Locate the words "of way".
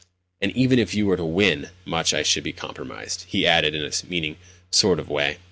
4.99-5.37